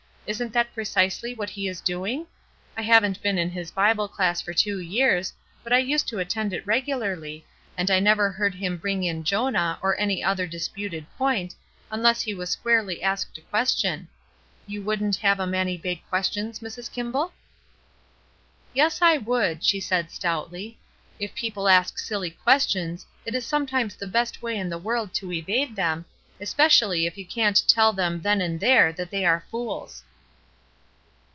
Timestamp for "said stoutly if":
19.81-21.35